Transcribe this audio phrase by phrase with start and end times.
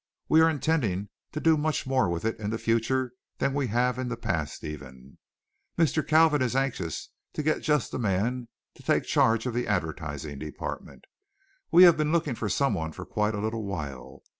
[0.27, 3.99] "We are intending to do much more with it in the future than we have
[3.99, 5.19] in the past even.
[5.77, 6.01] Mr.
[6.01, 11.05] Kalvin is anxious to get just the man to take charge of the advertising department.
[11.69, 14.23] We have been looking for someone for quite a little while.